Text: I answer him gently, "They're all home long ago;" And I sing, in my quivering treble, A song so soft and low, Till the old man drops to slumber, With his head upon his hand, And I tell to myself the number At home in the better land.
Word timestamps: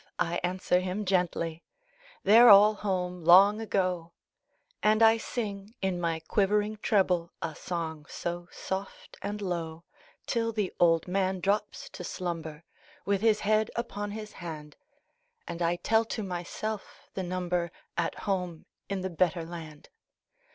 I 0.17 0.39
answer 0.43 0.79
him 0.79 1.05
gently, 1.05 1.63
"They're 2.23 2.49
all 2.49 2.73
home 2.73 3.23
long 3.23 3.61
ago;" 3.61 4.13
And 4.81 5.03
I 5.03 5.17
sing, 5.17 5.75
in 5.79 6.01
my 6.01 6.21
quivering 6.21 6.77
treble, 6.77 7.31
A 7.39 7.53
song 7.53 8.07
so 8.09 8.47
soft 8.51 9.17
and 9.21 9.43
low, 9.43 9.83
Till 10.25 10.53
the 10.53 10.73
old 10.79 11.07
man 11.07 11.39
drops 11.39 11.87
to 11.91 12.03
slumber, 12.03 12.63
With 13.05 13.21
his 13.21 13.41
head 13.41 13.69
upon 13.75 14.09
his 14.09 14.31
hand, 14.31 14.75
And 15.47 15.61
I 15.61 15.75
tell 15.75 16.03
to 16.05 16.23
myself 16.23 17.07
the 17.13 17.21
number 17.21 17.71
At 17.95 18.21
home 18.25 18.65
in 18.89 19.01
the 19.01 19.09
better 19.11 19.45
land. 19.45 19.89